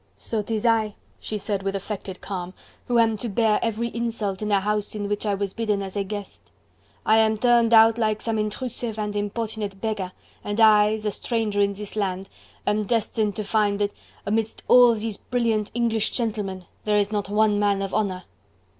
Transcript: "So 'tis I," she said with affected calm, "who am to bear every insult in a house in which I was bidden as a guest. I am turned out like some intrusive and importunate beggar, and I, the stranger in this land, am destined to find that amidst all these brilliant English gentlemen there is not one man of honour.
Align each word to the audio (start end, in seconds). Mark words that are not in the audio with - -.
"So 0.17 0.41
'tis 0.41 0.65
I," 0.65 0.95
she 1.19 1.37
said 1.37 1.61
with 1.61 1.75
affected 1.75 2.21
calm, 2.21 2.55
"who 2.87 2.97
am 2.97 3.17
to 3.17 3.29
bear 3.29 3.59
every 3.61 3.95
insult 3.95 4.41
in 4.41 4.51
a 4.51 4.59
house 4.59 4.95
in 4.95 5.07
which 5.07 5.27
I 5.27 5.35
was 5.35 5.53
bidden 5.53 5.83
as 5.83 5.95
a 5.95 6.03
guest. 6.03 6.49
I 7.05 7.17
am 7.17 7.37
turned 7.37 7.71
out 7.71 7.99
like 7.99 8.19
some 8.19 8.39
intrusive 8.39 8.97
and 8.97 9.15
importunate 9.15 9.79
beggar, 9.79 10.11
and 10.43 10.59
I, 10.59 10.97
the 10.97 11.11
stranger 11.11 11.61
in 11.61 11.73
this 11.75 11.95
land, 11.95 12.29
am 12.65 12.85
destined 12.85 13.35
to 13.35 13.43
find 13.43 13.77
that 13.77 13.91
amidst 14.25 14.63
all 14.67 14.95
these 14.95 15.17
brilliant 15.17 15.69
English 15.75 16.09
gentlemen 16.09 16.65
there 16.83 16.97
is 16.97 17.11
not 17.11 17.29
one 17.29 17.59
man 17.59 17.83
of 17.83 17.93
honour. 17.93 18.23